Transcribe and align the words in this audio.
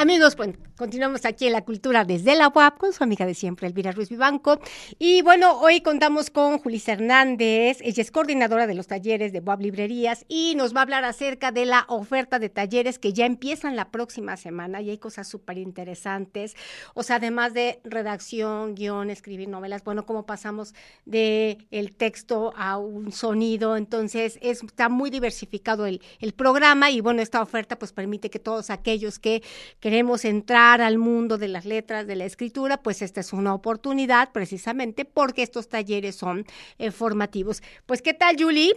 Amigos, 0.00 0.34
pues 0.34 0.48
continuamos 0.80 1.26
aquí 1.26 1.46
en 1.46 1.52
la 1.52 1.60
cultura 1.60 2.06
desde 2.06 2.34
la 2.34 2.48
UAP 2.48 2.78
con 2.78 2.94
su 2.94 3.04
amiga 3.04 3.26
de 3.26 3.34
siempre, 3.34 3.66
Elvira 3.66 3.92
Ruiz 3.92 4.08
Vivanco. 4.08 4.58
Y 4.98 5.20
bueno, 5.20 5.60
hoy 5.60 5.82
contamos 5.82 6.30
con 6.30 6.58
Julissa 6.58 6.92
Hernández, 6.92 7.82
ella 7.82 8.00
es 8.00 8.10
coordinadora 8.10 8.66
de 8.66 8.74
los 8.74 8.86
talleres 8.86 9.30
de 9.34 9.40
UAP 9.40 9.60
Librerías 9.60 10.24
y 10.26 10.54
nos 10.56 10.74
va 10.74 10.78
a 10.78 10.82
hablar 10.84 11.04
acerca 11.04 11.52
de 11.52 11.66
la 11.66 11.84
oferta 11.88 12.38
de 12.38 12.48
talleres 12.48 12.98
que 12.98 13.12
ya 13.12 13.26
empiezan 13.26 13.76
la 13.76 13.90
próxima 13.90 14.38
semana 14.38 14.80
y 14.80 14.88
hay 14.88 14.96
cosas 14.96 15.28
súper 15.28 15.58
interesantes. 15.58 16.56
O 16.94 17.02
sea, 17.02 17.16
además 17.16 17.52
de 17.52 17.80
redacción, 17.84 18.74
guion, 18.74 19.10
escribir 19.10 19.50
novelas, 19.50 19.84
bueno, 19.84 20.06
cómo 20.06 20.24
pasamos 20.24 20.72
de 21.04 21.58
el 21.70 21.94
texto 21.94 22.54
a 22.56 22.78
un 22.78 23.12
sonido. 23.12 23.76
Entonces, 23.76 24.38
está 24.40 24.88
muy 24.88 25.10
diversificado 25.10 25.84
el, 25.84 26.00
el 26.20 26.32
programa 26.32 26.90
y 26.90 27.02
bueno, 27.02 27.20
esta 27.20 27.42
oferta 27.42 27.78
pues 27.78 27.92
permite 27.92 28.30
que 28.30 28.38
todos 28.38 28.70
aquellos 28.70 29.18
que 29.18 29.42
queremos 29.78 30.24
entrar 30.24 30.69
al 30.74 30.98
mundo 30.98 31.38
de 31.38 31.48
las 31.48 31.64
letras, 31.64 32.06
de 32.06 32.16
la 32.16 32.24
escritura, 32.24 32.76
pues 32.76 33.02
esta 33.02 33.20
es 33.20 33.32
una 33.32 33.54
oportunidad 33.54 34.30
precisamente 34.32 35.04
porque 35.04 35.42
estos 35.42 35.68
talleres 35.68 36.16
son 36.16 36.44
eh, 36.78 36.90
formativos. 36.90 37.62
Pues, 37.86 38.02
¿qué 38.02 38.14
tal, 38.14 38.36
Julie? 38.38 38.74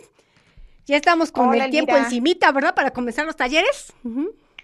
Ya 0.86 0.98
estamos 0.98 1.32
con 1.32 1.54
el 1.54 1.70
tiempo 1.70 1.96
encimita, 1.96 2.52
¿verdad? 2.52 2.74
Para 2.74 2.92
comenzar 2.92 3.26
los 3.26 3.36
talleres. 3.36 3.94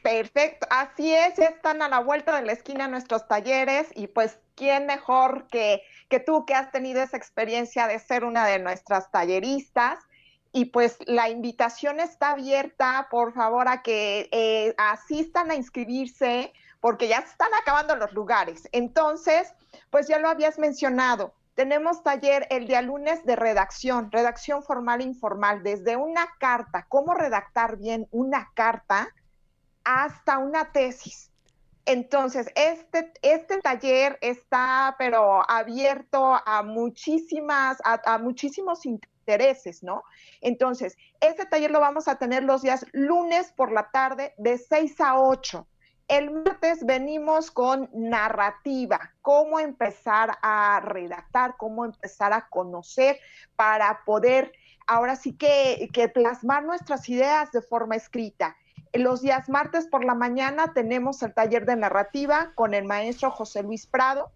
Perfecto, 0.01 0.65
así 0.69 1.13
es, 1.13 1.35
ya 1.37 1.45
están 1.45 1.81
a 1.81 1.89
la 1.89 1.99
vuelta 1.99 2.35
de 2.35 2.45
la 2.45 2.53
esquina 2.53 2.87
nuestros 2.87 3.27
talleres 3.27 3.87
y 3.95 4.07
pues 4.07 4.39
quién 4.55 4.85
mejor 4.85 5.47
que, 5.47 5.81
que 6.07 6.19
tú 6.19 6.45
que 6.45 6.55
has 6.55 6.71
tenido 6.71 7.01
esa 7.01 7.17
experiencia 7.17 7.87
de 7.87 7.99
ser 7.99 8.23
una 8.23 8.45
de 8.47 8.59
nuestras 8.59 9.11
talleristas 9.11 9.99
y 10.51 10.65
pues 10.65 10.97
la 11.05 11.29
invitación 11.29 11.99
está 11.99 12.31
abierta, 12.31 13.07
por 13.11 13.33
favor, 13.33 13.67
a 13.67 13.81
que 13.83 14.29
eh, 14.31 14.73
asistan 14.77 15.51
a 15.51 15.55
inscribirse, 15.55 16.53
porque 16.79 17.07
ya 17.07 17.19
están 17.19 17.53
acabando 17.53 17.95
los 17.95 18.13
lugares. 18.13 18.67
Entonces, 18.71 19.53
pues 19.89 20.07
ya 20.07 20.19
lo 20.19 20.29
habías 20.29 20.59
mencionado, 20.59 21.33
tenemos 21.59 22.03
taller 22.03 22.47
el 22.51 22.67
día 22.67 22.81
lunes 22.81 23.25
de 23.25 23.35
redacción, 23.35 24.13
redacción 24.13 24.63
formal 24.63 25.01
e 25.01 25.03
informal, 25.03 25.61
desde 25.61 25.97
una 25.97 26.25
carta, 26.39 26.85
cómo 26.87 27.13
redactar 27.13 27.75
bien 27.75 28.07
una 28.11 28.49
carta, 28.53 29.09
hasta 29.83 30.37
una 30.37 30.71
tesis. 30.71 31.31
Entonces, 31.83 32.47
este, 32.55 33.11
este 33.21 33.59
taller 33.59 34.17
está, 34.21 34.95
pero 34.97 35.41
abierto 35.51 36.39
a 36.45 36.63
muchísimas, 36.63 37.77
a, 37.83 37.99
a 38.05 38.17
muchísimos 38.19 38.85
intereses, 38.85 39.83
¿no? 39.83 40.03
Entonces, 40.39 40.95
este 41.19 41.45
taller 41.45 41.71
lo 41.71 41.81
vamos 41.81 42.07
a 42.07 42.17
tener 42.17 42.43
los 42.43 42.61
días 42.61 42.85
lunes 42.93 43.51
por 43.51 43.73
la 43.73 43.91
tarde 43.91 44.33
de 44.37 44.57
6 44.57 45.01
a 45.01 45.19
8. 45.19 45.67
El 46.09 46.31
martes 46.31 46.83
venimos 46.87 47.51
con 47.51 47.87
narrativa, 47.93 49.13
cómo 49.21 49.59
empezar 49.59 50.39
a 50.41 50.81
redactar, 50.83 51.55
cómo 51.55 51.85
empezar 51.85 52.33
a 52.33 52.49
conocer 52.49 53.19
para 53.55 54.03
poder 54.05 54.51
ahora 54.87 55.15
sí 55.15 55.37
que, 55.37 55.87
que 55.93 56.09
plasmar 56.09 56.63
nuestras 56.63 57.07
ideas 57.09 57.51
de 57.51 57.61
forma 57.61 57.95
escrita. 57.95 58.57
Los 58.91 59.21
días 59.21 59.49
martes 59.49 59.85
por 59.85 60.03
la 60.03 60.15
mañana 60.15 60.73
tenemos 60.73 61.21
el 61.21 61.31
taller 61.35 61.67
de 61.67 61.75
narrativa 61.75 62.53
con 62.55 62.73
el 62.73 62.85
maestro 62.85 63.29
José 63.29 63.61
Luis 63.61 63.85
Prado. 63.85 64.31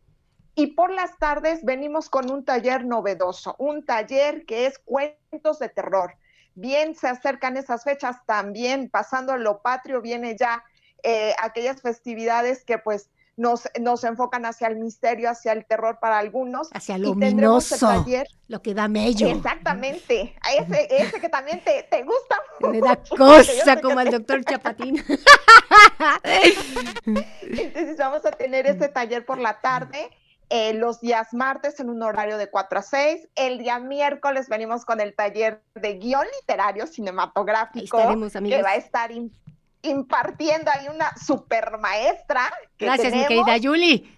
Y 0.54 0.76
por 0.76 0.92
las 0.92 1.18
tardes 1.18 1.66
venimos 1.66 2.08
con 2.08 2.30
un 2.30 2.46
taller 2.46 2.86
novedoso, 2.86 3.56
un 3.58 3.84
taller 3.84 4.46
que 4.46 4.68
es 4.68 4.78
cuentos 4.78 5.58
de 5.58 5.70
terror. 5.70 6.18
Bien 6.54 6.94
se 6.94 7.08
acercan 7.08 7.58
esas 7.58 7.84
fechas 7.84 8.18
también, 8.28 8.92
pasando 8.92 9.36
lo 9.38 9.64
patrio, 9.64 10.02
viene 10.02 10.38
ya 10.38 10.64
eh, 11.04 11.36
aquellas 11.40 11.82
festividades 11.82 12.64
que 12.64 12.78
pues 12.78 13.10
nos, 13.36 13.68
nos 13.80 14.04
enfocan 14.04 14.46
hacia 14.46 14.68
el 14.68 14.76
misterio, 14.78 15.30
hacia 15.30 15.54
el 15.54 15.66
terror 15.66 16.00
para 16.00 16.20
algunos. 16.20 16.70
Hacia 16.74 16.98
lo 16.98 17.10
luminoso, 17.10 18.06
lo 18.48 18.62
que 18.62 18.74
da 18.74 18.88
mello. 18.88 19.28
Exactamente, 19.28 20.36
ese, 20.58 20.88
ese 20.90 21.20
que 21.20 21.30
también 21.30 21.64
te, 21.64 21.84
te 21.84 22.04
gusta. 22.04 22.38
Me 22.70 22.80
da 22.80 22.96
cosa 22.96 23.76
como 23.82 24.00
el 24.00 24.12
doctor 24.12 24.44
Chapatín. 24.46 25.04
Entonces 27.42 27.98
vamos 27.98 28.26
a 28.26 28.32
tener 28.32 28.68
ese 28.68 28.88
taller 28.88 29.26
por 29.26 29.40
la 29.40 29.60
tarde 29.62 30.10
eh, 30.50 30.74
los 30.74 31.02
días 31.02 31.34
martes 31.34 31.80
en 31.80 31.90
un 31.90 32.04
horario 32.04 32.38
de 32.38 32.48
4 32.48 32.80
a 32.80 32.82
6. 32.84 33.30
El 33.36 33.58
día 33.58 33.80
miércoles 33.80 34.50
venimos 34.50 34.86
con 34.86 35.02
el 35.02 35.16
taller 35.16 35.64
de 35.74 35.96
guion 35.96 36.28
literario 36.40 36.86
cinematográfico 36.86 37.98
que 37.98 38.62
va 38.62 38.70
a 38.70 38.76
estar 38.76 39.12
impartiendo 39.84 40.72
ahí 40.72 40.88
una 40.88 41.16
super 41.18 41.78
maestra. 41.78 42.52
Gracias, 42.78 43.14
mi 43.14 43.26
querida 43.26 43.58
Julie. 43.62 44.10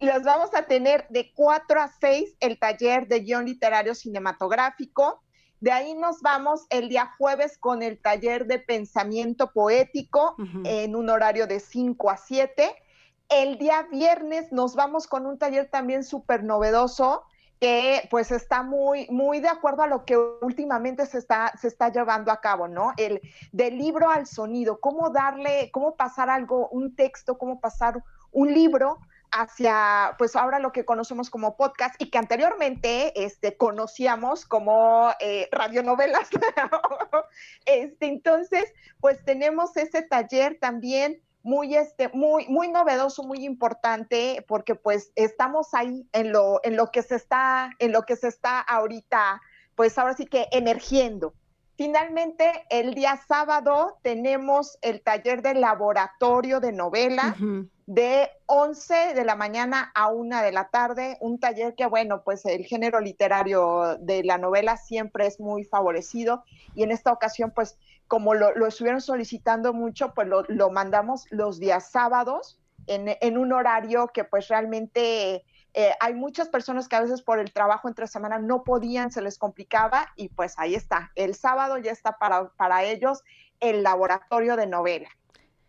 y 0.00 0.06
los 0.06 0.22
vamos 0.24 0.54
a 0.54 0.62
tener 0.62 1.06
de 1.08 1.32
4 1.34 1.80
a 1.80 1.88
6 1.88 2.36
el 2.40 2.58
taller 2.58 3.06
de 3.06 3.20
guion 3.20 3.46
literario 3.46 3.94
cinematográfico. 3.94 5.22
De 5.60 5.72
ahí 5.72 5.94
nos 5.94 6.20
vamos 6.20 6.66
el 6.70 6.88
día 6.88 7.12
jueves 7.18 7.58
con 7.58 7.82
el 7.82 8.00
taller 8.00 8.46
de 8.46 8.58
pensamiento 8.58 9.52
poético 9.52 10.36
en 10.64 10.94
un 10.94 11.10
horario 11.10 11.46
de 11.46 11.60
5 11.60 12.10
a 12.10 12.16
7 12.16 12.76
el 13.28 13.58
día 13.58 13.86
viernes 13.90 14.52
nos 14.52 14.74
vamos 14.74 15.06
con 15.06 15.26
un 15.26 15.38
taller 15.38 15.68
también 15.68 16.02
súper 16.02 16.44
novedoso 16.44 17.24
que 17.60 18.06
pues 18.10 18.30
está 18.30 18.62
muy, 18.62 19.06
muy 19.10 19.40
de 19.40 19.48
acuerdo 19.48 19.82
a 19.82 19.86
lo 19.86 20.04
que 20.04 20.16
últimamente 20.16 21.06
se 21.06 21.18
está, 21.18 21.52
se 21.60 21.68
está 21.68 21.90
llevando 21.90 22.30
a 22.30 22.40
cabo, 22.40 22.68
¿no? 22.68 22.92
El 22.96 23.20
del 23.52 23.78
libro 23.78 24.10
al 24.10 24.26
sonido, 24.26 24.80
cómo 24.80 25.10
darle, 25.10 25.70
cómo 25.72 25.96
pasar 25.96 26.30
algo, 26.30 26.68
un 26.68 26.94
texto, 26.94 27.38
cómo 27.38 27.60
pasar 27.60 28.02
un 28.30 28.52
libro 28.52 28.98
hacia, 29.30 30.14
pues 30.18 30.36
ahora 30.36 30.58
lo 30.58 30.72
que 30.72 30.84
conocemos 30.84 31.30
como 31.30 31.56
podcast 31.56 31.94
y 31.98 32.10
que 32.10 32.18
anteriormente 32.18 33.24
este, 33.24 33.56
conocíamos 33.56 34.46
como 34.46 35.10
eh, 35.20 35.48
radionovelas. 35.52 36.28
este, 37.66 38.06
entonces, 38.06 38.72
pues 39.00 39.22
tenemos 39.24 39.76
ese 39.76 40.02
taller 40.02 40.58
también 40.60 41.20
muy, 41.42 41.74
este, 41.76 42.08
muy, 42.08 42.46
muy 42.48 42.68
novedoso, 42.68 43.22
muy 43.22 43.44
importante, 43.44 44.44
porque 44.48 44.74
pues 44.74 45.12
estamos 45.14 45.72
ahí 45.72 46.08
en 46.12 46.32
lo, 46.32 46.60
en 46.62 46.76
lo 46.76 46.90
que 46.90 47.02
se 47.02 47.16
está, 47.16 47.70
en 47.78 47.92
lo 47.92 48.02
que 48.02 48.16
se 48.16 48.28
está 48.28 48.60
ahorita, 48.60 49.40
pues 49.74 49.96
ahora 49.98 50.14
sí 50.14 50.26
que 50.26 50.48
emergiendo. 50.50 51.34
Finalmente, 51.78 52.66
el 52.70 52.92
día 52.92 53.20
sábado 53.28 54.00
tenemos 54.02 54.76
el 54.82 55.00
taller 55.00 55.42
de 55.42 55.54
laboratorio 55.54 56.58
de 56.58 56.72
novela 56.72 57.36
de 57.86 58.28
11 58.46 59.14
de 59.14 59.24
la 59.24 59.36
mañana 59.36 59.92
a 59.94 60.08
1 60.08 60.42
de 60.42 60.50
la 60.50 60.70
tarde, 60.70 61.16
un 61.20 61.38
taller 61.38 61.76
que, 61.76 61.86
bueno, 61.86 62.24
pues 62.24 62.44
el 62.46 62.64
género 62.64 62.98
literario 62.98 63.96
de 64.00 64.24
la 64.24 64.38
novela 64.38 64.76
siempre 64.76 65.28
es 65.28 65.38
muy 65.38 65.62
favorecido 65.62 66.42
y 66.74 66.82
en 66.82 66.90
esta 66.90 67.12
ocasión, 67.12 67.52
pues 67.54 67.78
como 68.08 68.34
lo, 68.34 68.66
estuvieron 68.66 69.00
solicitando 69.00 69.72
mucho, 69.72 70.14
pues 70.14 70.26
lo, 70.26 70.70
mandamos 70.70 71.26
los 71.30 71.60
días 71.60 71.92
sábados 71.92 72.58
en, 72.88 73.38
un 73.38 73.52
horario 73.52 74.08
que 74.08 74.24
pues 74.24 74.48
realmente 74.48 75.44
eh, 75.80 75.94
hay 76.00 76.12
muchas 76.12 76.48
personas 76.48 76.88
que 76.88 76.96
a 76.96 77.00
veces 77.00 77.22
por 77.22 77.38
el 77.38 77.52
trabajo 77.52 77.86
entre 77.86 78.08
semana 78.08 78.40
no 78.40 78.64
podían, 78.64 79.12
se 79.12 79.22
les 79.22 79.38
complicaba 79.38 80.08
y 80.16 80.28
pues 80.28 80.54
ahí 80.58 80.74
está, 80.74 81.12
el 81.14 81.36
sábado 81.36 81.78
ya 81.78 81.92
está 81.92 82.18
para, 82.18 82.48
para 82.56 82.82
ellos 82.82 83.22
el 83.60 83.84
laboratorio 83.84 84.56
de 84.56 84.66
novela. 84.66 85.08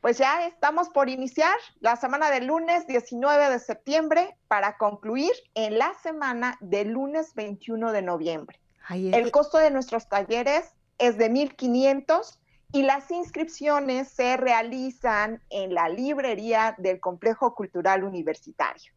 Pues 0.01 0.17
ya 0.17 0.47
estamos 0.47 0.89
por 0.89 1.09
iniciar 1.09 1.53
la 1.79 1.95
semana 1.95 2.31
del 2.31 2.47
lunes 2.47 2.87
19 2.87 3.51
de 3.51 3.59
septiembre 3.59 4.35
para 4.47 4.79
concluir 4.79 5.33
en 5.53 5.77
la 5.77 5.94
semana 6.01 6.57
del 6.59 6.89
lunes 6.89 7.35
21 7.35 7.91
de 7.91 8.01
noviembre. 8.01 8.59
el 8.89 9.29
costo 9.29 9.59
de 9.59 9.69
nuestros 9.69 10.09
talleres 10.09 10.73
es 10.97 11.19
de 11.19 11.29
1.500 11.29 12.39
y 12.71 12.81
las 12.81 13.12
inscripciones 13.12 14.07
se 14.07 14.38
realizan 14.38 15.44
en 15.51 15.75
la 15.75 15.88
librería 15.88 16.73
del 16.79 17.00
Complejo 17.00 17.53
Cultural 17.53 18.03
Universitario. 18.03 18.91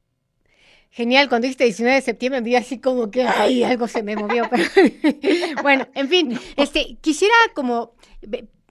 Genial, 0.94 1.30
cuando 1.30 1.46
dijiste 1.46 1.64
19 1.64 1.96
de 1.96 2.02
septiembre 2.02 2.42
vi 2.42 2.54
así 2.54 2.78
como 2.78 3.10
que 3.10 3.22
ay, 3.22 3.64
algo 3.64 3.88
se 3.88 4.02
me 4.02 4.14
movió. 4.14 4.44
bueno, 5.62 5.88
en 5.94 6.08
fin, 6.08 6.38
este 6.56 6.98
quisiera 7.00 7.34
como 7.54 7.94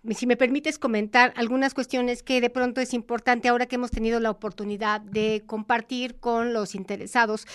si 0.09 0.25
me 0.25 0.35
permites 0.35 0.79
comentar 0.79 1.31
algunas 1.35 1.73
cuestiones 1.73 2.23
que 2.23 2.41
de 2.41 2.49
pronto 2.49 2.81
es 2.81 2.93
importante 2.93 3.47
ahora 3.47 3.67
que 3.67 3.75
hemos 3.75 3.91
tenido 3.91 4.19
la 4.19 4.31
oportunidad 4.31 4.99
de 5.01 5.43
compartir 5.45 6.15
con 6.15 6.53
los 6.53 6.73
interesados, 6.73 7.45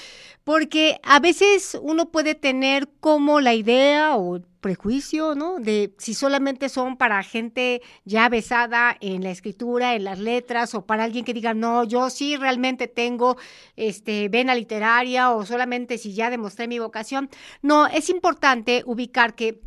porque 0.45 1.01
a 1.03 1.19
veces 1.19 1.77
uno 1.83 2.11
puede 2.11 2.37
tener 2.37 2.89
como 3.01 3.41
la 3.41 3.55
idea 3.55 4.17
o 4.17 4.41
prejuicio, 4.61 5.35
¿no? 5.35 5.59
De 5.59 5.95
si 5.99 6.15
solamente 6.15 6.69
son 6.69 6.97
para 6.97 7.23
gente 7.23 7.83
ya 8.05 8.29
besada 8.29 8.97
en 9.01 9.23
la 9.23 9.31
escritura, 9.31 9.95
en 9.95 10.05
las 10.05 10.19
letras, 10.19 10.75
o 10.75 10.87
para 10.87 11.05
alguien 11.05 11.25
que 11.25 11.35
diga, 11.35 11.55
no, 11.55 11.85
yo 11.85 12.11
sí 12.11 12.37
realmente 12.37 12.89
tengo 12.89 13.37
este, 13.77 14.29
vena 14.29 14.55
literaria, 14.55 15.31
o 15.31 15.47
solamente 15.47 15.99
si 15.99 16.15
ya 16.15 16.31
demostré 16.31 16.67
mi 16.67 16.79
vocación. 16.79 17.29
No, 17.63 17.87
es 17.87 18.09
importante 18.09 18.83
ubicar 18.87 19.35
que 19.35 19.66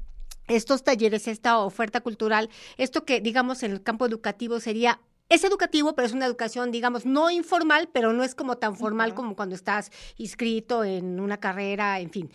estos 0.49 0.83
talleres, 0.83 1.27
esta 1.27 1.59
oferta 1.59 2.01
cultural, 2.01 2.49
esto 2.77 3.05
que 3.05 3.21
digamos 3.21 3.63
en 3.63 3.71
el 3.71 3.83
campo 3.83 4.05
educativo 4.05 4.59
sería 4.59 4.99
es 5.29 5.43
educativo, 5.43 5.93
pero 5.93 6.07
es 6.07 6.13
una 6.13 6.25
educación, 6.25 6.71
digamos, 6.71 7.05
no 7.05 7.29
informal, 7.29 7.87
pero 7.93 8.13
no 8.13 8.23
es 8.23 8.33
como 8.33 8.57
tan 8.57 8.75
formal 8.75 9.13
como 9.13 9.35
cuando 9.35 9.53
estás 9.53 9.91
inscrito 10.17 10.83
en 10.83 11.19
una 11.19 11.37
carrera, 11.37 11.99
en 11.99 12.09
fin. 12.09 12.31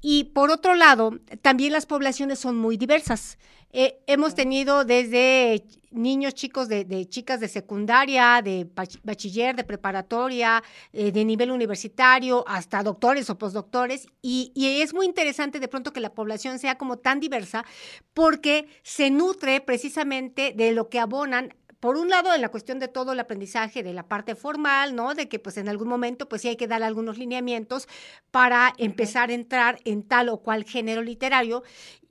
Y 0.00 0.24
por 0.24 0.50
otro 0.50 0.74
lado, 0.74 1.18
también 1.42 1.72
las 1.72 1.84
poblaciones 1.84 2.38
son 2.38 2.56
muy 2.56 2.78
diversas. 2.78 3.36
Eh, 3.70 4.00
hemos 4.06 4.34
tenido 4.34 4.84
desde 4.84 5.62
niños 5.90 6.34
chicos 6.34 6.68
de, 6.68 7.06
chicas 7.08 7.40
de 7.40 7.48
secundaria, 7.48 8.40
de 8.42 8.66
bachiller, 9.02 9.56
de 9.56 9.64
preparatoria, 9.64 10.62
eh, 10.92 11.12
de 11.12 11.24
nivel 11.24 11.50
universitario, 11.50 12.44
hasta 12.46 12.82
doctores 12.82 13.28
o 13.30 13.38
postdoctores. 13.38 14.06
Y, 14.22 14.52
y, 14.54 14.80
es 14.80 14.94
muy 14.94 15.06
interesante 15.06 15.60
de 15.60 15.68
pronto 15.68 15.92
que 15.92 16.00
la 16.00 16.14
población 16.14 16.58
sea 16.58 16.78
como 16.78 16.96
tan 16.98 17.20
diversa 17.20 17.64
porque 18.14 18.68
se 18.82 19.10
nutre 19.10 19.60
precisamente 19.60 20.52
de 20.56 20.72
lo 20.72 20.88
que 20.88 20.98
abonan 20.98 21.54
por 21.80 21.96
un 21.96 22.08
lado, 22.08 22.34
en 22.34 22.40
la 22.40 22.48
cuestión 22.48 22.80
de 22.80 22.88
todo 22.88 23.12
el 23.12 23.20
aprendizaje 23.20 23.84
de 23.84 23.92
la 23.92 24.08
parte 24.08 24.34
formal, 24.34 24.96
¿no? 24.96 25.14
De 25.14 25.28
que 25.28 25.38
pues 25.38 25.56
en 25.58 25.68
algún 25.68 25.86
momento 25.86 26.28
pues 26.28 26.42
sí 26.42 26.48
hay 26.48 26.56
que 26.56 26.66
dar 26.66 26.82
algunos 26.82 27.18
lineamientos 27.18 27.86
para 28.32 28.72
empezar 28.78 29.30
a 29.30 29.34
entrar 29.34 29.78
en 29.84 30.02
tal 30.02 30.28
o 30.28 30.38
cual 30.38 30.64
género 30.64 31.02
literario. 31.02 31.62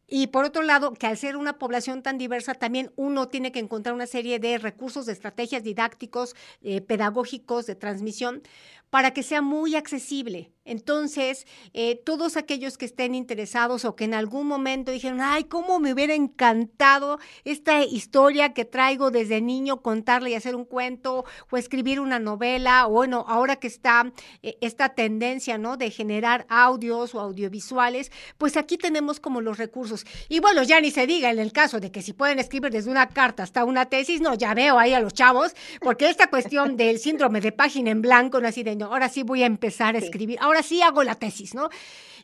Y 0.10 0.28
por 0.28 0.46
otro 0.46 0.64
lado, 0.64 0.94
que 0.94 1.06
al 1.06 1.18
ser 1.18 1.36
una 1.36 1.60
población 1.60 2.02
tan 2.02 2.18
diversa, 2.18 2.54
también 2.54 2.94
uno 2.96 3.28
tiene 3.28 3.52
que 3.52 3.60
encontrar 3.60 3.94
una 3.94 4.08
serie 4.08 4.40
de 4.40 4.58
recursos, 4.58 5.06
de 5.06 5.12
estrategias 5.12 5.64
didácticos, 5.64 6.34
eh, 6.62 6.80
pedagógicos, 6.80 7.66
de 7.66 7.76
transmisión, 7.76 8.42
para 8.90 9.12
que 9.12 9.24
sea 9.24 9.42
muy 9.42 9.76
accesible. 9.76 10.52
Entonces, 10.68 11.48
eh, 11.74 11.96
todos 12.06 12.36
aquellos 12.36 12.78
que 12.78 12.86
estén 12.86 13.16
interesados 13.16 13.86
o 13.86 13.96
que 13.96 14.04
en 14.04 14.14
algún 14.14 14.48
momento 14.48 14.92
dijeron, 14.92 15.22
ay, 15.22 15.46
cómo 15.46 15.80
me 15.80 15.94
hubiera 15.94 16.14
encantado 16.14 17.20
esta 17.46 17.86
historia 17.86 18.54
que 18.54 18.66
traigo 18.66 19.10
desde 19.10 19.40
niño, 19.40 19.82
contarle 19.82 20.32
y 20.32 20.34
hacer 20.34 20.56
un 20.56 20.66
cuento 20.66 21.24
o 21.50 21.58
escribir 21.58 22.02
una 22.02 22.20
novela, 22.20 22.86
o 22.88 22.92
bueno, 22.92 23.24
ahora 23.30 23.56
que 23.56 23.68
está 23.68 24.12
eh, 24.44 24.58
esta 24.60 24.90
tendencia, 24.90 25.58
¿no? 25.58 25.78
De 25.78 25.90
generar 25.90 26.46
audios 26.50 27.16
o 27.16 27.22
audiovisuales, 27.22 28.12
pues 28.38 28.58
aquí 28.58 28.78
tenemos 28.78 29.22
como 29.22 29.40
los 29.40 29.58
recursos. 29.58 30.06
Y 30.28 30.42
bueno, 30.42 30.64
ya 30.64 30.82
ni 30.82 30.92
se 30.92 31.08
diga 31.08 31.32
en 31.32 31.40
el 31.40 31.54
caso 31.54 31.80
de 31.80 31.92
que 31.92 32.02
si 32.02 32.12
pueden 32.12 32.40
escribir 32.40 32.72
desde 32.72 32.92
una 32.92 33.08
carta 33.08 33.44
hasta 33.44 33.64
una 33.64 33.86
tesis, 33.86 34.20
no, 34.20 34.34
ya 34.34 34.54
veo 34.54 34.78
ahí 34.78 34.94
a 34.94 35.00
los 35.00 35.14
chavos, 35.14 35.54
porque 35.80 36.10
esta 36.10 36.28
cuestión 36.28 36.76
del 36.76 37.00
síndrome 37.00 37.40
de 37.40 37.54
página 37.54 37.92
en 37.92 38.02
blanco, 38.02 38.42
no 38.42 38.50
así 38.50 38.64
de, 38.64 38.77
ahora 38.86 39.10
sí 39.10 39.24
voy 39.24 39.44
a 39.44 39.46
empezar 39.46 39.96
a 39.96 40.00
escribir, 40.00 40.38
ahora 40.42 40.64
sí 40.64 40.82
hago 40.82 41.04
la 41.04 41.16
tesis, 41.16 41.54
¿no? 41.54 41.70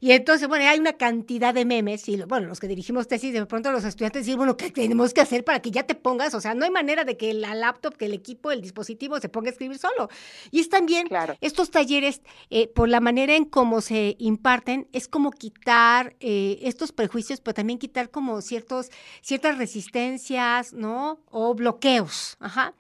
Y 0.04 0.12
entonces, 0.12 0.50
bueno, 0.50 0.68
hay 0.68 0.78
una 0.80 0.98
cantidad 0.98 1.54
de 1.54 1.64
memes 1.64 2.10
y, 2.10 2.22
bueno, 2.24 2.48
los 2.48 2.60
que 2.60 2.68
dirigimos 2.68 3.08
tesis, 3.08 3.32
de 3.32 3.46
pronto 3.46 3.72
los 3.72 3.86
estudiantes 3.86 4.26
dicen, 4.26 4.38
bueno, 4.38 4.58
¿qué 4.58 4.70
tenemos 4.70 5.14
que 5.14 5.22
hacer 5.22 5.46
para 5.46 5.62
que 5.62 5.72
ya 5.72 5.84
te 5.84 5.96
pongas? 5.96 6.34
O 6.34 6.42
sea, 6.42 6.54
no 6.54 6.66
hay 6.66 6.72
manera 6.72 7.06
de 7.06 7.16
que 7.16 7.34
la 7.34 7.56
laptop, 7.56 7.96
que 7.96 8.08
el 8.08 8.14
equipo, 8.14 8.52
el 8.52 8.62
dispositivo 8.62 9.18
se 9.22 9.30
ponga 9.30 9.48
a 9.48 9.52
escribir 9.54 9.78
solo. 9.78 10.10
Y 10.52 10.60
es 10.60 10.68
también, 10.68 11.08
estos 11.40 11.72
talleres, 11.72 12.22
eh, 12.50 12.68
por 12.68 12.90
la 12.90 13.00
manera 13.00 13.34
en 13.34 13.46
cómo 13.46 13.80
se 13.80 14.18
imparten, 14.20 14.90
es 14.92 15.08
como 15.08 15.32
quitar 15.32 16.18
eh, 16.20 16.60
estos 16.64 16.92
prejuicios, 16.92 17.40
pero 17.40 17.54
también 17.54 17.80
quitar 17.80 18.10
como 18.10 18.42
ciertos, 18.42 18.92
ciertas 19.22 19.58
resistencias, 19.58 20.74
¿no? 20.74 21.22
O 21.32 21.56
bloqueos. 21.56 22.36
Ajá. 22.42 22.74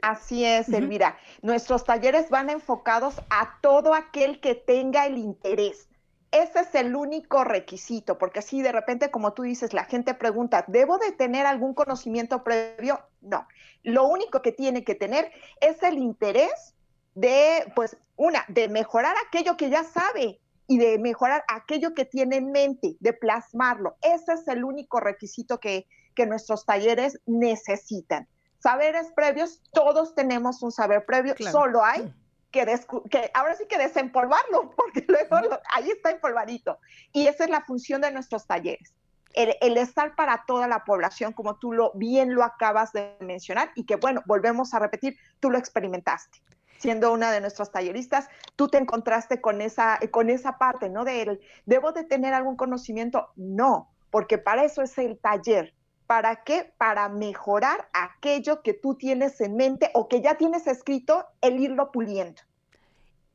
Así 0.00 0.44
es, 0.44 0.68
Elvira. 0.68 1.18
Nuestros 1.42 1.82
talleres 1.84 2.30
van 2.30 2.50
enfocados 2.50 3.16
a 3.30 3.58
todo 3.62 3.94
aquel 3.94 4.38
que 4.38 4.54
tenga 4.54 5.06
el 5.06 5.18
interés. 5.18 5.87
Ese 6.30 6.60
es 6.60 6.74
el 6.74 6.94
único 6.94 7.44
requisito, 7.44 8.18
porque 8.18 8.40
así 8.40 8.60
de 8.60 8.72
repente, 8.72 9.10
como 9.10 9.32
tú 9.32 9.42
dices, 9.42 9.72
la 9.72 9.84
gente 9.84 10.14
pregunta, 10.14 10.64
¿debo 10.68 10.98
de 10.98 11.12
tener 11.12 11.46
algún 11.46 11.74
conocimiento 11.74 12.44
previo? 12.44 13.00
No, 13.20 13.46
lo 13.82 14.06
único 14.06 14.42
que 14.42 14.52
tiene 14.52 14.84
que 14.84 14.94
tener 14.94 15.32
es 15.60 15.82
el 15.82 15.98
interés 15.98 16.74
de, 17.14 17.72
pues, 17.74 17.96
una, 18.16 18.44
de 18.48 18.68
mejorar 18.68 19.16
aquello 19.26 19.56
que 19.56 19.70
ya 19.70 19.84
sabe 19.84 20.40
y 20.66 20.78
de 20.78 20.98
mejorar 20.98 21.44
aquello 21.48 21.94
que 21.94 22.04
tiene 22.04 22.36
en 22.36 22.52
mente, 22.52 22.96
de 23.00 23.12
plasmarlo. 23.14 23.96
Ese 24.02 24.34
es 24.34 24.46
el 24.48 24.64
único 24.64 25.00
requisito 25.00 25.58
que, 25.58 25.86
que 26.14 26.26
nuestros 26.26 26.66
talleres 26.66 27.18
necesitan 27.24 28.28
saberes 28.58 29.12
previos, 29.14 29.60
todos 29.72 30.14
tenemos 30.14 30.62
un 30.62 30.72
saber 30.72 31.04
previo, 31.06 31.34
solo 31.50 31.84
hay 31.84 32.02
mm. 32.02 32.14
Que, 32.50 32.80
que, 33.10 33.30
ahora 33.34 33.54
sí 33.56 33.66
que 33.66 33.78
desempolvarlo, 33.78 34.70
porque 34.76 35.04
luego 35.06 35.36
ahí 35.72 35.90
está 35.90 36.10
empolvadito. 36.10 36.78
Y 37.12 37.26
esa 37.26 37.44
es 37.44 37.50
la 37.50 37.62
función 37.62 38.00
de 38.00 38.10
nuestros 38.10 38.46
talleres. 38.46 38.94
El, 39.34 39.76
estar 39.76 40.16
para 40.16 40.44
toda 40.46 40.66
la 40.66 40.84
población, 40.84 41.32
como 41.32 41.58
tú 41.58 41.72
lo 41.72 41.92
bien 41.94 42.34
lo 42.34 42.42
acabas 42.42 42.92
de 42.92 43.16
mencionar, 43.20 43.70
y 43.74 43.84
que 43.84 43.96
bueno, 43.96 44.22
volvemos 44.26 44.74
a 44.74 44.78
repetir, 44.78 45.16
tú 45.38 45.50
lo 45.50 45.58
experimentaste. 45.58 46.42
Siendo 46.78 47.12
una 47.12 47.30
de 47.30 47.40
nuestras 47.40 47.70
talleristas, 47.70 48.28
tú 48.56 48.68
te 48.68 48.78
encontraste 48.78 49.40
con 49.40 49.60
esa, 49.60 49.98
con 50.10 50.30
esa 50.30 50.58
parte, 50.58 50.88
¿no? 50.88 51.04
De 51.04 51.40
¿debo 51.66 51.92
de 51.92 52.04
tener 52.04 52.34
algún 52.34 52.56
conocimiento? 52.56 53.30
No, 53.36 53.92
porque 54.10 54.38
para 54.38 54.64
eso 54.64 54.82
es 54.82 54.96
el 54.98 55.18
taller, 55.18 55.74
¿Para 56.08 56.42
qué? 56.42 56.72
Para 56.78 57.10
mejorar 57.10 57.90
aquello 57.92 58.62
que 58.62 58.72
tú 58.72 58.94
tienes 58.94 59.42
en 59.42 59.56
mente 59.56 59.90
o 59.92 60.08
que 60.08 60.22
ya 60.22 60.38
tienes 60.38 60.66
escrito, 60.66 61.26
el 61.42 61.60
irlo 61.60 61.92
puliendo. 61.92 62.40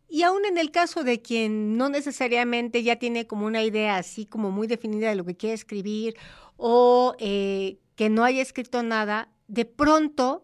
Y 0.10 0.24
aún 0.24 0.44
en 0.44 0.58
el 0.58 0.72
caso 0.72 1.04
de 1.04 1.22
quien 1.22 1.78
no 1.78 1.90
necesariamente 1.90 2.82
ya 2.82 2.96
tiene 2.96 3.28
como 3.28 3.46
una 3.46 3.62
idea 3.62 3.98
así 3.98 4.26
como 4.26 4.50
muy 4.50 4.66
definida 4.66 5.10
de 5.10 5.16
lo 5.16 5.24
que 5.24 5.38
quiere 5.38 5.54
escribir 5.54 6.16
o 6.58 7.14
eh, 7.20 7.78
que 7.96 8.10
no 8.10 8.24
haya 8.24 8.42
escrito 8.42 8.82
nada, 8.82 9.30
de 9.48 9.66
pronto 9.66 10.44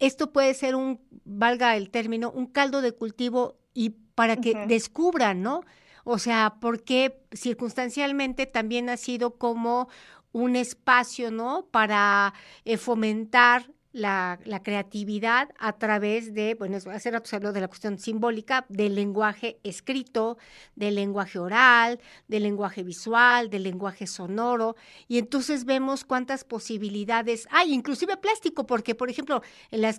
esto 0.00 0.32
puede 0.32 0.52
ser 0.52 0.74
un, 0.74 1.00
valga 1.24 1.76
el 1.76 1.90
término, 1.90 2.32
un 2.32 2.46
caldo 2.46 2.80
de 2.80 2.90
cultivo 2.90 3.56
y 3.72 3.90
para 4.16 4.36
que 4.36 4.66
descubran, 4.66 5.42
¿no? 5.42 5.62
O 6.08 6.18
sea, 6.18 6.58
porque 6.60 7.20
circunstancialmente 7.32 8.46
también 8.46 8.88
ha 8.88 8.96
sido 8.96 9.38
como 9.38 9.88
un 10.32 10.56
espacio, 10.56 11.30
¿no? 11.30 11.66
Para 11.70 12.34
eh, 12.64 12.76
fomentar 12.76 13.70
la, 13.96 14.60
creatividad 14.62 15.48
a 15.58 15.72
través 15.72 16.34
de, 16.34 16.54
bueno, 16.54 16.76
hace 16.76 17.10
rato 17.10 17.30
se 17.30 17.36
habló 17.36 17.52
de 17.52 17.62
la 17.62 17.68
cuestión 17.68 17.98
simbólica, 17.98 18.66
del 18.68 18.94
lenguaje 18.94 19.58
escrito, 19.62 20.36
del 20.74 20.96
lenguaje 20.96 21.38
oral, 21.38 21.98
del 22.28 22.42
lenguaje 22.42 22.82
visual, 22.82 23.48
del 23.48 23.62
lenguaje 23.62 24.06
sonoro, 24.06 24.76
y 25.08 25.18
entonces 25.18 25.64
vemos 25.64 26.04
cuántas 26.04 26.44
posibilidades 26.44 27.48
hay, 27.50 27.72
inclusive 27.72 28.18
plástico, 28.18 28.66
porque, 28.66 28.94
por 28.94 29.08
ejemplo, 29.08 29.40
en 29.70 29.80
las 29.80 29.98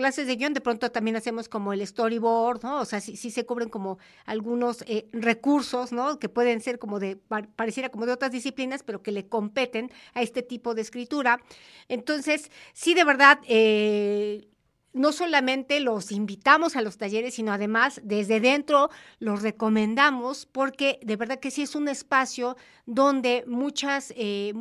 clases 0.00 0.26
de 0.26 0.36
guion 0.36 0.54
de 0.54 0.62
pronto 0.62 0.90
también 0.90 1.14
hacemos 1.16 1.46
como 1.50 1.74
el 1.74 1.86
storyboard, 1.86 2.64
¿no? 2.64 2.80
O 2.80 2.84
sea, 2.86 3.02
sí, 3.02 3.16
sí 3.18 3.30
se 3.30 3.44
cubren 3.44 3.68
como 3.68 3.98
algunos 4.24 4.82
eh, 4.86 5.08
recursos, 5.12 5.92
¿no? 5.92 6.18
Que 6.18 6.30
pueden 6.30 6.62
ser 6.62 6.78
como 6.78 6.98
de, 6.98 7.16
pareciera 7.54 7.90
como 7.90 8.06
de 8.06 8.12
otras 8.12 8.32
disciplinas, 8.32 8.82
pero 8.82 9.02
que 9.02 9.12
le 9.12 9.28
competen 9.28 9.92
a 10.14 10.22
este 10.22 10.42
tipo 10.42 10.74
de 10.74 10.80
escritura. 10.80 11.42
Entonces, 11.88 12.50
sí, 12.72 12.94
de 12.94 13.04
verdad, 13.04 13.40
eh, 13.46 14.48
no 14.92 15.12
solamente 15.12 15.78
los 15.80 16.10
invitamos 16.10 16.74
a 16.74 16.82
los 16.82 16.98
talleres, 16.98 17.34
sino 17.34 17.52
además 17.52 18.00
desde 18.02 18.40
dentro 18.40 18.90
los 19.20 19.42
recomendamos 19.42 20.46
porque 20.46 20.98
de 21.02 21.16
verdad 21.16 21.38
que 21.38 21.50
sí 21.50 21.62
es 21.62 21.74
un 21.74 21.88
espacio 21.88 22.56
donde 22.86 23.44
muchas, 23.46 24.12
eh, 24.16 24.52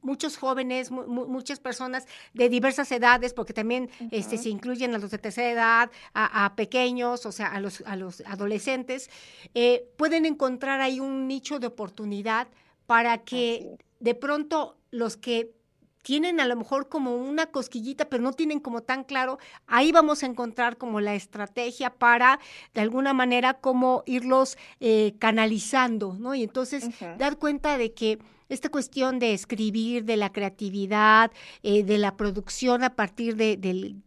muchos 0.00 0.36
jóvenes, 0.36 0.90
muchas 0.92 1.58
personas 1.58 2.06
de 2.32 2.48
diversas 2.48 2.92
edades, 2.92 3.34
porque 3.34 3.52
también 3.52 3.90
este, 4.12 4.38
se 4.38 4.50
incluyen 4.50 4.94
a 4.94 4.98
los 4.98 5.10
de 5.10 5.18
tercera 5.18 5.50
edad, 5.50 5.90
a, 6.14 6.54
pequeños, 6.54 7.26
o 7.26 7.32
sea, 7.32 7.48
a 7.48 7.60
los, 7.60 7.82
a 7.84 7.96
los 7.96 8.20
adolescentes, 8.20 9.10
eh, 9.54 9.88
pueden 9.96 10.26
encontrar 10.26 10.80
ahí 10.80 11.00
un 11.00 11.26
nicho 11.26 11.58
de 11.58 11.66
oportunidad 11.66 12.46
para 12.86 13.18
que 13.18 13.78
de 13.98 14.14
pronto 14.14 14.76
los 14.90 15.16
que 15.16 15.50
tienen 16.02 16.40
a 16.40 16.46
lo 16.46 16.56
mejor 16.56 16.88
como 16.88 17.16
una 17.16 17.46
cosquillita, 17.46 18.08
pero 18.08 18.22
no 18.22 18.32
tienen 18.32 18.60
como 18.60 18.82
tan 18.82 19.04
claro, 19.04 19.38
ahí 19.66 19.92
vamos 19.92 20.22
a 20.22 20.26
encontrar 20.26 20.76
como 20.76 21.00
la 21.00 21.14
estrategia 21.14 21.90
para, 21.90 22.40
de 22.74 22.80
alguna 22.80 23.14
manera, 23.14 23.54
como 23.54 24.02
irlos 24.06 24.58
eh, 24.80 25.14
canalizando, 25.18 26.16
¿no? 26.18 26.34
Y 26.34 26.42
entonces 26.42 26.88
dar 27.18 27.38
cuenta 27.38 27.78
de 27.78 27.92
que 27.92 28.18
esta 28.48 28.68
cuestión 28.68 29.18
de 29.18 29.32
escribir, 29.32 30.04
de 30.04 30.16
la 30.16 30.30
creatividad, 30.30 31.30
eh, 31.62 31.84
de 31.84 31.96
la 31.96 32.16
producción 32.16 32.84
a 32.84 32.94
partir 32.94 33.36
de, 33.36 33.56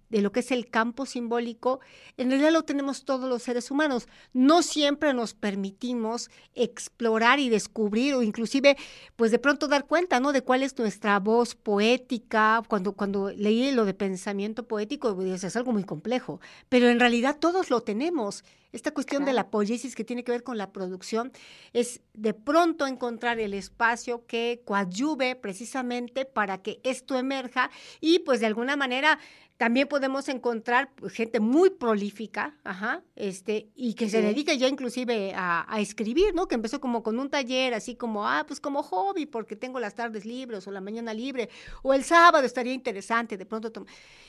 lo 0.10 0.32
que 0.32 0.40
es 0.42 0.52
el 0.52 0.70
campo 0.70 1.06
simbólico, 1.06 1.80
en 2.18 2.30
realidad 2.30 2.52
lo 2.52 2.64
tenemos 2.64 3.06
todos 3.06 3.30
los 3.30 3.44
seres 3.44 3.72
humanos. 3.72 4.08
No 4.34 4.62
siempre 4.62 5.14
nos 5.14 5.34
permitimos 5.34 6.30
explorar 6.54 7.40
y 7.40 7.50
descubrir 7.50 8.14
o 8.14 8.22
inclusive, 8.22 8.78
pues 9.16 9.32
de 9.32 9.40
pronto 9.40 9.68
dar 9.68 9.86
cuenta, 9.86 10.20
¿no? 10.20 10.32
De 10.32 10.42
cuál 10.42 10.64
es 10.64 10.78
nuestra 10.78 11.20
voz 11.20 11.56
poética. 11.56 12.62
Cuando, 12.68 12.94
cuando 12.94 13.32
leí 13.32 13.72
lo 13.72 13.86
de 13.86 13.94
pensamiento 13.94 14.68
poético, 14.68 15.16
pues, 15.16 15.44
es 15.44 15.56
algo 15.56 15.72
muy 15.72 15.84
complejo, 15.84 16.40
pero 16.70 16.90
en 16.90 17.00
realidad 17.00 17.38
todos 17.40 17.70
lo 17.70 17.82
tenemos. 17.82 18.44
Esta 18.72 18.92
cuestión 18.92 19.24
de 19.24 19.32
la 19.32 19.50
poiesis 19.50 19.96
que 19.96 20.04
tiene 20.04 20.26
que 20.26 20.34
ver 20.34 20.44
con 20.44 20.58
la 20.58 20.74
producción 20.74 21.32
es 21.72 22.02
de 22.14 22.34
pronto 22.34 22.86
encontrar 22.88 23.40
el 23.40 23.54
espacio 23.54 24.26
que 24.26 24.64
coadyuve 24.66 25.38
precisamente 25.38 26.26
para 26.26 26.58
que 26.58 26.82
esto 26.84 27.18
emerja 27.18 27.72
y 28.02 28.20
pues 28.20 28.42
de 28.42 28.48
alguna 28.48 28.76
manera 28.76 29.18
también 29.56 29.88
podemos 29.96 30.28
encontrar 30.28 30.90
pues, 30.94 31.14
gente 31.14 31.40
muy 31.40 31.70
prolífica, 31.70 32.58
ajá, 32.66 33.02
este, 33.16 33.70
y 33.76 33.94
que 33.94 34.10
se 34.10 34.22
dedica 34.22 34.54
ya 34.54 34.68
inclusive 34.68 35.32
a, 35.34 35.80
escribir, 35.80 36.36
¿no? 36.36 36.50
Que 36.50 36.56
empezó 36.56 36.82
como 36.82 37.02
con 37.02 37.18
un 37.18 37.30
taller, 37.30 37.74
así 37.74 37.96
como, 37.96 38.28
ah, 38.28 38.44
pues 38.46 38.60
como 38.60 38.84
hobby, 38.84 39.26
porque 39.26 39.56
tengo 39.56 39.80
las 39.80 39.96
tardes 39.96 40.26
libres 40.26 40.68
o 40.68 40.72
la 40.72 40.82
mañana 40.82 41.14
libre, 41.14 41.48
o 41.82 41.94
el 41.94 42.04
sábado 42.04 42.46
estaría 42.46 42.74
interesante, 42.74 43.38
de 43.38 43.46
pronto, 43.46 43.72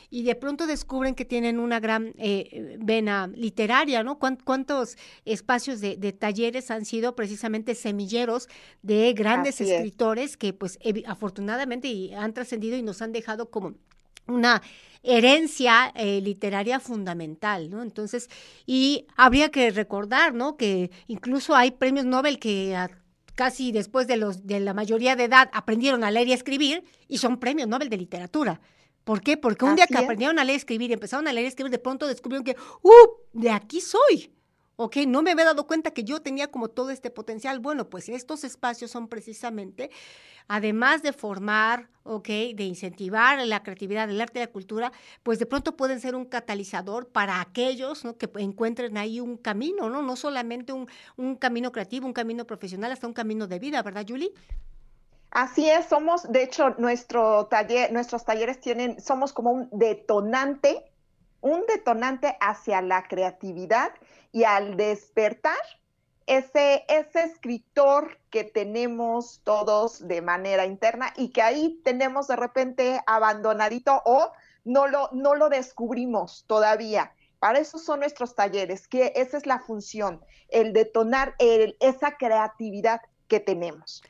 y 0.09 0.23
de 0.23 0.37
pronto 0.37 0.69
descubren 0.69 1.17
que 1.17 1.25
tienen 1.25 1.59
una 1.59 1.81
gran 1.81 2.15
eh, 2.17 2.77
vena 2.79 3.27
literaria, 3.35 4.05
¿no? 4.05 4.21
¿Cuántos 4.21 4.97
espacios 5.25 5.81
de, 5.81 5.97
talleres 6.13 6.71
han 6.71 6.85
sido 6.85 7.17
precisamente 7.17 7.75
semilleros 7.75 8.49
de 8.83 9.13
grandes 9.15 9.61
escritores 9.61 10.37
que, 10.37 10.53
pues, 10.53 10.79
afortunadamente 11.07 12.15
han 12.15 12.35
trascendido 12.35 12.77
y 12.77 12.83
nos 12.83 13.03
han 13.03 13.11
dejado 13.11 13.51
como 13.51 13.75
una 14.26 14.62
herencia 15.02 15.92
eh, 15.95 16.21
literaria 16.21 16.80
fundamental, 16.80 17.71
¿no? 17.71 17.83
Entonces, 17.83 18.28
y 18.66 19.06
habría 19.16 19.50
que 19.50 19.71
recordar, 19.71 20.35
¿no? 20.35 20.56
Que 20.56 20.90
incluso 21.06 21.54
hay 21.54 21.71
premios 21.71 22.04
Nobel 22.04 22.38
que 22.38 22.76
casi 23.35 23.71
después 23.71 24.06
de 24.06 24.16
los 24.16 24.47
de 24.47 24.61
la 24.61 24.75
mayoría 24.75 25.14
de 25.14 25.25
edad 25.25 25.49
aprendieron 25.52 26.02
a 26.02 26.11
leer 26.11 26.28
y 26.28 26.33
a 26.33 26.35
escribir 26.35 26.85
y 27.06 27.18
son 27.18 27.38
premios 27.38 27.68
Nobel 27.68 27.88
de 27.88 27.99
literatura. 27.99 28.61
¿Por 29.04 29.21
qué? 29.21 29.37
Porque 29.37 29.64
un 29.64 29.76
día 29.76 29.87
que 29.87 29.99
aprendieron 29.99 30.40
a 30.40 30.45
leer 30.45 30.56
y 30.56 30.59
escribir 30.59 30.90
y 30.90 30.95
empezaron 30.95 31.28
a 31.28 31.33
leer 31.33 31.45
y 31.45 31.49
escribir, 31.49 31.71
de 31.71 31.78
pronto 31.78 32.09
descubrieron 32.09 32.42
que, 32.45 32.56
¡uh! 32.83 32.90
De 33.33 33.50
aquí 33.50 33.80
soy. 33.80 34.33
¿Ok? 34.76 34.99
No 35.06 35.23
me 35.23 35.33
había 35.33 35.45
dado 35.45 35.66
cuenta 35.66 35.90
que 35.90 36.04
yo 36.04 36.23
tenía 36.23 36.50
como 36.50 36.68
todo 36.68 36.90
este 36.90 37.11
potencial. 37.11 37.59
Bueno, 37.59 37.88
pues 37.90 38.09
estos 38.09 38.45
espacios 38.45 38.90
son 38.90 39.09
precisamente, 39.09 39.90
además 40.49 41.02
de 41.02 41.12
formar, 41.12 41.88
¿ok? 42.04 42.28
De 42.28 42.64
incentivar 42.64 43.45
la 43.47 43.62
creatividad, 43.62 44.09
el 44.09 44.21
arte 44.21 44.38
y 44.38 44.42
la 44.42 44.52
cultura, 44.52 44.92
pues 45.23 45.38
de 45.38 45.47
pronto 45.47 45.76
pueden 45.76 46.00
ser 46.00 46.14
un 46.14 46.26
catalizador 46.26 47.09
para 47.09 47.40
aquellos 47.40 48.04
¿no? 48.04 48.16
que 48.16 48.30
encuentren 48.37 48.97
ahí 48.97 49.21
un 49.21 49.37
camino, 49.37 49.90
¿no? 49.90 50.02
No 50.02 50.16
solamente 50.16 50.73
un, 50.73 50.88
un 51.16 51.37
camino 51.37 51.73
creativo, 51.73 52.06
un 52.06 52.12
camino 52.12 52.47
profesional, 52.47 52.92
hasta 52.92 53.06
un 53.06 53.14
camino 53.14 53.47
de 53.47 53.59
vida, 53.59 53.83
¿verdad, 53.83 54.04
Julie? 54.09 54.33
Así 55.30 55.68
es, 55.68 55.87
somos, 55.87 56.30
de 56.30 56.45
hecho, 56.45 56.71
nuestro 56.78 57.47
taller, 57.47 57.92
nuestros 57.92 58.25
talleres 58.25 58.61
tienen, 58.61 59.00
somos 59.00 59.33
como 59.33 59.50
un 59.50 59.68
detonante, 59.71 60.90
un 61.47 61.65
detonante 61.67 62.37
hacia 62.41 62.83
la 62.83 63.07
creatividad 63.07 63.93
y 64.33 64.45
al 64.45 64.76
despertar, 64.76 65.57
ese, 66.26 66.85
ese 66.88 67.23
escritor 67.23 68.19
que 68.31 68.43
tenemos 68.43 69.41
todos 69.45 70.07
de 70.07 70.23
manera 70.23 70.67
interna 70.67 71.12
y 71.17 71.29
que 71.29 71.41
ahí 71.41 71.81
tenemos 71.85 72.26
de 72.26 72.35
repente 72.35 73.00
abandonadito 73.07 74.03
o 74.05 74.33
no 74.65 74.88
lo, 74.88 75.09
no 75.12 75.37
lo 75.37 75.49
descubrimos 75.49 76.45
todavía. 76.49 77.12
Para 77.38 77.61
eso 77.61 77.79
son 77.79 78.00
nuestros 78.00 78.35
talleres, 78.35 78.88
que 78.88 79.12
esa 79.15 79.37
es 79.37 79.47
la 79.47 79.61
función, 79.61 80.21
el 80.49 80.73
detonar 80.73 81.37
esa 81.38 82.17
creatividad 82.17 83.00
que 83.29 83.38
tenemos. 83.38 84.03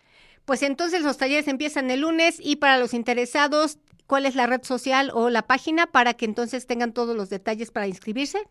Pues 0.47 0.62
entonces 0.62 1.02
los 1.02 1.19
talleres 1.19 1.49
empiezan 1.49 1.90
el 1.90 2.00
lunes 2.00 2.37
y 2.38 2.57
para 2.57 2.78
los 2.78 2.95
interesados, 2.95 3.78
¿cuál 4.07 4.27
es 4.27 4.35
la 4.35 4.47
red 4.47 4.63
social 4.63 5.11
o 5.15 5.31
la 5.31 5.43
página 5.43 5.87
para 5.87 6.15
que 6.15 6.25
entonces 6.25 6.67
tengan 6.67 6.93
todos 6.93 7.17
los 7.17 7.31
detalles 7.31 7.71
para 7.71 7.87
inscribirse? 7.87 8.49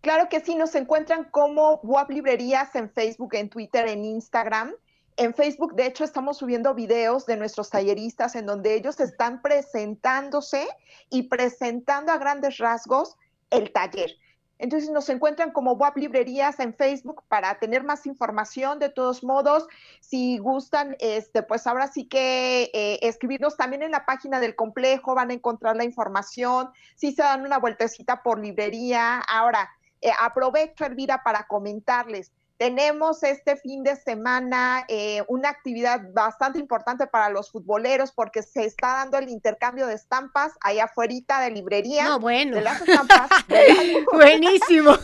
Claro 0.00 0.28
que 0.28 0.40
sí, 0.40 0.54
nos 0.54 0.74
encuentran 0.74 1.24
como 1.24 1.80
WAP 1.82 2.10
Librerías 2.10 2.74
en 2.76 2.90
Facebook, 2.90 3.34
en 3.34 3.48
Twitter, 3.48 3.88
en 3.88 4.04
Instagram. 4.04 4.72
En 5.16 5.34
Facebook, 5.34 5.74
de 5.74 5.86
hecho, 5.86 6.04
estamos 6.04 6.36
subiendo 6.36 6.74
videos 6.74 7.26
de 7.26 7.36
nuestros 7.36 7.70
talleristas 7.70 8.36
en 8.36 8.46
donde 8.46 8.74
ellos 8.74 9.00
están 9.00 9.40
presentándose 9.40 10.68
y 11.10 11.24
presentando 11.24 12.12
a 12.12 12.18
grandes 12.18 12.58
rasgos 12.58 13.16
el 13.50 13.72
taller. 13.72 14.10
Entonces 14.58 14.90
nos 14.90 15.08
encuentran 15.08 15.50
como 15.50 15.72
WAP 15.72 15.98
Librerías 15.98 16.60
en 16.60 16.74
Facebook 16.74 17.22
para 17.28 17.58
tener 17.58 17.84
más 17.84 18.06
información. 18.06 18.78
De 18.78 18.88
todos 18.88 19.22
modos, 19.22 19.66
si 20.00 20.38
gustan, 20.38 20.96
este, 20.98 21.42
pues 21.42 21.66
ahora 21.66 21.88
sí 21.88 22.06
que 22.06 22.70
eh, 22.72 22.98
escribirnos 23.02 23.56
también 23.56 23.82
en 23.82 23.90
la 23.90 24.06
página 24.06 24.40
del 24.40 24.56
complejo, 24.56 25.14
van 25.14 25.30
a 25.30 25.34
encontrar 25.34 25.76
la 25.76 25.84
información. 25.84 26.70
Si 26.94 27.12
se 27.12 27.22
dan 27.22 27.42
una 27.42 27.58
vueltecita 27.58 28.22
por 28.22 28.38
librería. 28.38 29.20
Ahora, 29.20 29.70
eh, 30.00 30.10
aprovecho, 30.20 30.84
Elvira, 30.84 31.22
para 31.22 31.46
comentarles. 31.46 32.32
Tenemos 32.58 33.22
este 33.22 33.56
fin 33.56 33.82
de 33.82 33.96
semana 33.96 34.84
eh, 34.88 35.22
una 35.28 35.50
actividad 35.50 36.00
bastante 36.12 36.58
importante 36.58 37.06
para 37.06 37.28
los 37.28 37.50
futboleros 37.50 38.12
porque 38.12 38.42
se 38.42 38.64
está 38.64 38.94
dando 38.94 39.18
el 39.18 39.28
intercambio 39.28 39.86
de 39.86 39.94
estampas 39.94 40.52
allá 40.62 40.84
afuera 40.84 41.40
de 41.40 41.50
librería. 41.50 42.04
No, 42.04 42.18
bueno. 42.18 42.56
De 42.56 42.62
las 42.62 42.80
estampas. 42.80 43.28
Buenísimo. 44.12 44.96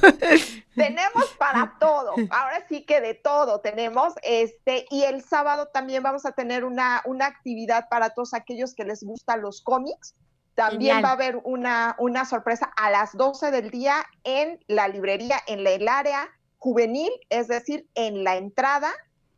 tenemos 0.75 1.27
para 1.39 1.77
todo. 1.79 2.15
Ahora 2.31 2.65
sí 2.69 2.85
que 2.85 3.01
de 3.01 3.15
todo 3.15 3.61
tenemos. 3.61 4.15
Este, 4.23 4.87
y 4.91 5.03
el 5.03 5.23
sábado 5.23 5.69
también 5.69 6.03
vamos 6.03 6.25
a 6.25 6.33
tener 6.33 6.65
una, 6.65 7.03
una 7.05 7.27
actividad 7.27 7.89
para 7.91 8.11
todos 8.11 8.33
aquellos 8.35 8.75
que 8.75 8.85
les 8.85 9.03
gustan 9.05 9.43
los 9.43 9.61
cómics. 9.61 10.15
También 10.55 11.05
va 11.05 11.11
a 11.11 11.13
haber 11.13 11.41
una, 11.45 11.97
una 11.99 12.25
sorpresa 12.25 12.73
a 12.77 12.91
las 12.91 13.13
12 13.17 13.51
del 13.51 13.71
día 13.71 14.05
en 14.25 14.59
la 14.69 14.89
librería, 14.89 15.37
en 15.47 15.67
el 15.67 15.89
área 15.89 16.31
juvenil, 16.63 17.11
es 17.29 17.49
decir, 17.49 17.89
en 17.97 18.23
la 18.23 18.37
entrada 18.37 18.93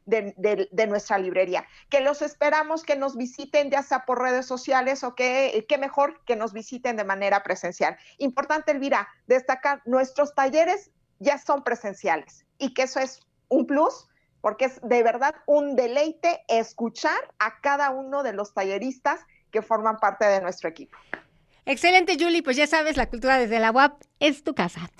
de, 0.04 0.86
nuestra 0.86 1.16
librería. 1.16 1.66
Que 1.88 2.00
los 2.00 2.20
esperamos 2.20 2.82
que 2.82 2.96
nos 2.96 3.16
visiten 3.16 3.70
ya 3.70 3.82
sea 3.82 4.04
por 4.04 4.20
redes 4.20 4.44
sociales 4.44 5.02
o 5.04 5.14
que, 5.14 5.64
qué 5.66 5.78
mejor 5.78 6.22
que 6.26 6.36
nos 6.36 6.52
visiten 6.52 6.98
de 6.98 7.04
manera 7.04 7.42
presencial. 7.42 7.96
Importante, 8.18 8.72
Elvira, 8.72 9.08
destacar, 9.26 9.80
nuestros 9.86 10.34
talleres 10.34 10.90
ya 11.18 11.38
son 11.38 11.64
presenciales 11.64 12.44
y 12.58 12.74
que 12.74 12.82
eso 12.82 13.00
es 13.00 13.20
un 13.48 13.66
plus 13.66 14.06
porque 14.42 14.66
es 14.66 14.78
de 14.82 15.02
verdad 15.02 15.34
un 15.46 15.76
deleite 15.76 16.44
escuchar 16.48 17.34
a 17.38 17.62
cada 17.62 17.88
uno 17.90 18.22
de 18.22 18.34
los 18.34 18.52
talleristas 18.52 19.20
que 19.50 19.62
forman 19.62 19.96
parte 19.96 20.26
de 20.26 20.42
nuestro 20.42 20.68
equipo. 20.68 20.98
Excelente, 21.64 22.18
Julie. 22.20 22.42
Pues 22.42 22.58
ya 22.58 22.66
sabes, 22.66 22.98
la 22.98 23.08
cultura 23.08 23.38
desde 23.38 23.58
la 23.60 23.70
UAP 23.70 24.02
es 24.20 24.44
tu 24.44 24.54
casa. 24.54 24.90